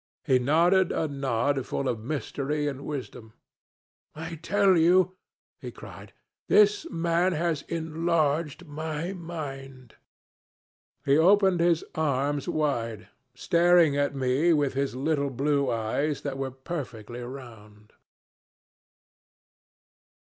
[0.25, 3.33] He nodded a nod full of mystery and wisdom.
[4.15, 5.15] 'I tell you,'
[5.59, 6.11] he cried,
[6.47, 9.97] 'this man has enlarged my mind.'
[11.05, 16.49] He opened his arms wide, staring at me with his little blue eyes that were
[16.49, 17.93] perfectly round."